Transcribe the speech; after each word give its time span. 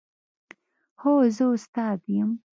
هو، 1.01 1.13
زه 1.35 1.45
استاد 1.53 2.01
یم 2.15 2.29